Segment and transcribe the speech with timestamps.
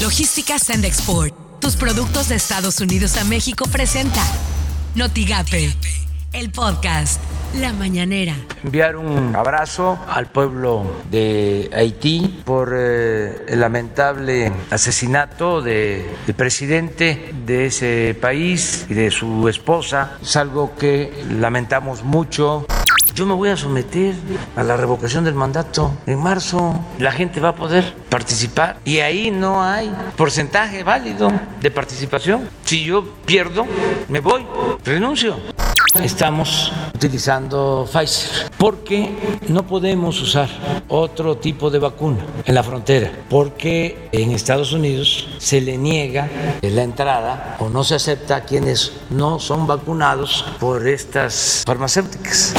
[0.00, 1.34] Logística Send Export.
[1.60, 4.22] Tus productos de Estados Unidos a México presenta
[4.94, 5.74] Notigape,
[6.32, 7.20] el podcast
[7.56, 8.34] La Mañanera.
[8.64, 17.66] Enviar un abrazo al pueblo de Haití por eh, el lamentable asesinato del presidente de
[17.66, 20.16] ese país y de su esposa.
[20.22, 22.64] Es algo que lamentamos mucho.
[23.14, 24.14] Yo me voy a someter
[24.56, 26.78] a la revocación del mandato en marzo.
[26.98, 31.30] La gente va a poder participar y ahí no hay porcentaje válido
[31.60, 32.48] de participación.
[32.64, 33.66] Si yo pierdo,
[34.08, 34.46] me voy,
[34.84, 35.36] renuncio.
[35.94, 39.10] Estamos utilizando Pfizer porque
[39.48, 40.48] no podemos usar
[40.88, 46.28] otro tipo de vacuna en la frontera porque en Estados Unidos se le niega
[46.62, 52.54] la entrada o no se acepta a quienes no son vacunados por estas farmacéuticas.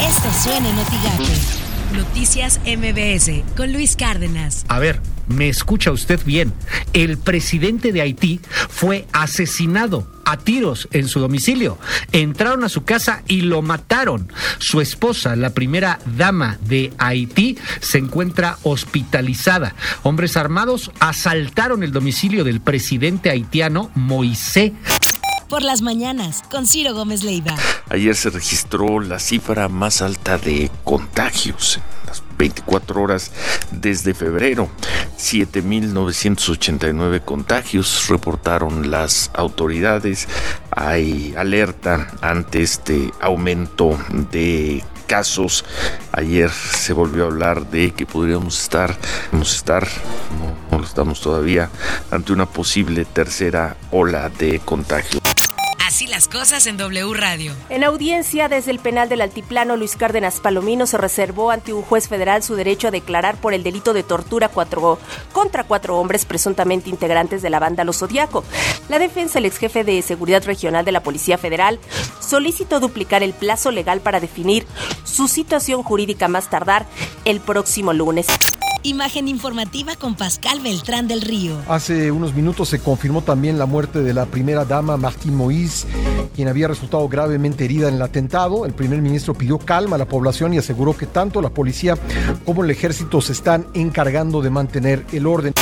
[0.00, 1.60] Esto suena en.
[1.94, 4.64] Noticias MBS con Luis Cárdenas.
[4.68, 6.54] A ver, me escucha usted bien.
[6.92, 11.78] El presidente de Haití fue asesinado a tiros en su domicilio.
[12.12, 14.32] Entraron a su casa y lo mataron.
[14.58, 19.74] Su esposa, la primera dama de Haití, se encuentra hospitalizada.
[20.02, 24.72] Hombres armados asaltaron el domicilio del presidente haitiano Moisés
[25.50, 27.54] por las mañanas con Ciro Gómez Leiva.
[27.88, 33.32] Ayer se registró la cifra más alta de contagios en las 24 horas
[33.72, 34.68] desde febrero.
[35.18, 40.28] 7.989 contagios reportaron las autoridades.
[40.70, 43.98] Hay alerta ante este aumento
[44.30, 45.64] de casos.
[46.12, 48.96] Ayer se volvió a hablar de que podríamos estar,
[49.30, 49.88] podemos estar,
[50.70, 51.70] no, lo estamos todavía,
[52.12, 55.19] ante una posible tercera ola de contagio.
[55.90, 57.52] Así las cosas en W Radio.
[57.68, 62.06] En audiencia desde el penal del Altiplano, Luis Cárdenas Palomino se reservó ante un juez
[62.06, 65.00] federal su derecho a declarar por el delito de tortura cuatro,
[65.32, 68.44] contra cuatro hombres presuntamente integrantes de la banda Los Zodiaco.
[68.88, 71.80] La defensa, el ex jefe de seguridad regional de la Policía Federal,
[72.20, 74.68] solicitó duplicar el plazo legal para definir
[75.02, 76.86] su situación jurídica más tardar
[77.24, 78.28] el próximo lunes.
[78.82, 81.58] Imagen informativa con Pascal Beltrán del Río.
[81.68, 85.84] Hace unos minutos se confirmó también la muerte de la primera dama Martín Moïse,
[86.34, 88.64] quien había resultado gravemente herida en el atentado.
[88.64, 91.98] El primer ministro pidió calma a la población y aseguró que tanto la policía
[92.46, 95.52] como el ejército se están encargando de mantener el orden.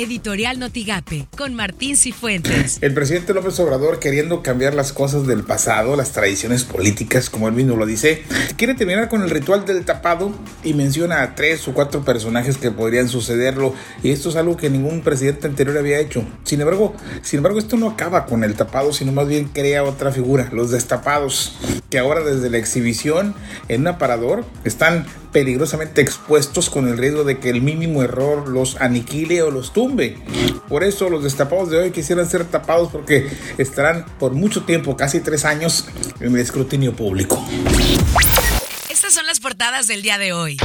[0.00, 2.78] Editorial Notigape con Martín Cifuentes.
[2.80, 7.54] El presidente López Obrador, queriendo cambiar las cosas del pasado, las tradiciones políticas, como él
[7.54, 8.22] mismo lo dice,
[8.56, 10.32] quiere terminar con el ritual del tapado
[10.64, 13.74] y menciona a tres o cuatro personajes que podrían sucederlo.
[14.02, 16.24] Y esto es algo que ningún presidente anterior había hecho.
[16.44, 20.12] Sin embargo, sin embargo, esto no acaba con el tapado, sino más bien crea otra
[20.12, 21.58] figura, los destapados,
[21.90, 23.34] que ahora desde la exhibición
[23.68, 28.80] en un aparador están peligrosamente expuestos con el riesgo de que el mínimo error los
[28.80, 30.18] aniquile o los tumbe.
[30.68, 35.20] Por eso los destapados de hoy quisieran ser tapados porque estarán por mucho tiempo, casi
[35.20, 35.86] tres años,
[36.20, 37.44] en el escrutinio público.
[38.88, 40.56] Estas son las portadas del día de hoy.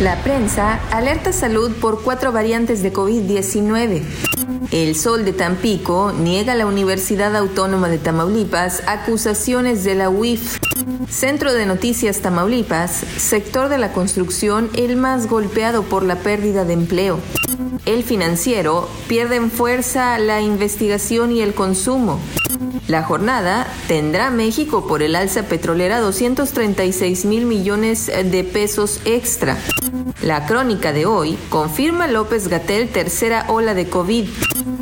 [0.00, 4.02] La prensa alerta salud por cuatro variantes de COVID-19.
[4.72, 10.56] El Sol de Tampico niega a la Universidad Autónoma de Tamaulipas acusaciones de la UIF.
[11.10, 16.72] Centro de Noticias Tamaulipas, sector de la construcción el más golpeado por la pérdida de
[16.72, 17.18] empleo.
[17.84, 22.18] El financiero pierden fuerza la investigación y el consumo.
[22.88, 29.56] La jornada tendrá México por el alza petrolera 236 mil millones de pesos extra.
[30.22, 34.28] La crónica de hoy confirma López Gatel tercera ola de COVID.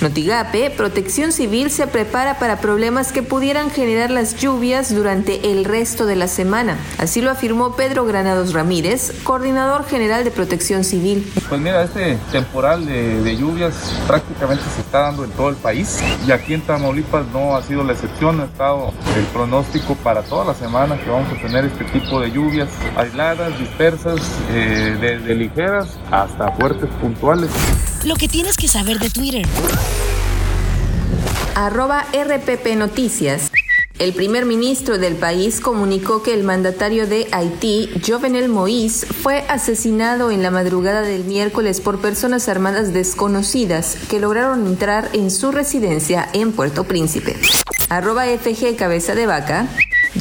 [0.00, 6.06] Notigape, Protección Civil se prepara para problemas que pudieran generar las lluvias durante el resto
[6.06, 6.76] de la semana.
[6.98, 11.30] Así lo afirmó Pedro Granados Ramírez, coordinador general de Protección Civil.
[11.48, 13.74] Pues mira, este temporal de, de lluvias
[14.06, 17.84] prácticamente se está dando en todo el país y aquí en Tamaulipas no ha sido
[17.84, 21.84] la excepción, ha estado el pronóstico para toda la semana que vamos a tener este
[21.84, 24.20] tipo de lluvias aisladas, dispersas,
[24.50, 27.50] eh, desde ligeras hasta fuertes puntuales.
[28.04, 29.46] Lo que tienes que saber de Twitter.
[31.54, 33.51] Arroba RPP Noticias.
[33.98, 40.30] El primer ministro del país comunicó que el mandatario de Haití, Jovenel Moïse, fue asesinado
[40.30, 46.28] en la madrugada del miércoles por personas armadas desconocidas que lograron entrar en su residencia
[46.32, 47.36] en Puerto Príncipe.
[47.90, 49.68] Arroba FG Cabeza de Vaca.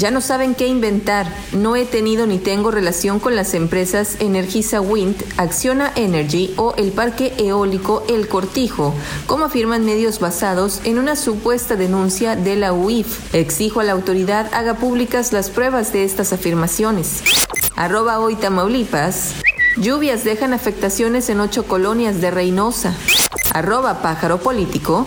[0.01, 1.31] Ya no saben qué inventar.
[1.51, 6.92] No he tenido ni tengo relación con las empresas Energisa Wind, Acciona Energy o el
[6.92, 8.95] parque eólico El Cortijo,
[9.27, 13.36] como afirman medios basados en una supuesta denuncia de la UIF.
[13.36, 17.21] Exijo a la autoridad haga públicas las pruebas de estas afirmaciones.
[17.75, 19.36] Arroba hoy Tamaulipas.
[19.77, 22.95] Lluvias dejan afectaciones en ocho colonias de Reynosa.
[23.54, 25.06] arroba pájaro político,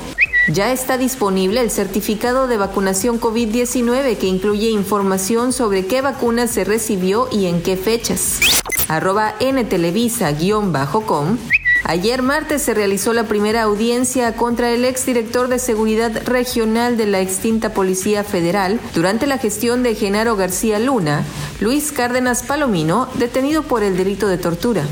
[0.49, 6.65] ya está disponible el certificado de vacunación COVID-19 que incluye información sobre qué vacuna se
[6.65, 8.41] recibió y en qué fechas.
[8.89, 11.39] Arroba ntelevisa-com
[11.87, 17.21] Ayer martes se realizó la primera audiencia contra el exdirector de Seguridad Regional de la
[17.21, 21.25] extinta Policía Federal durante la gestión de Genaro García Luna,
[21.61, 24.87] Luis Cárdenas Palomino, detenido por el delito de tortura.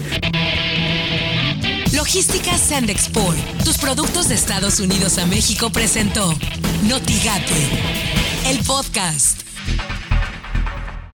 [2.15, 6.39] Logística Sandexport, tus productos de Estados Unidos a México presentó
[6.83, 7.71] Notigate,
[8.49, 9.52] el podcast.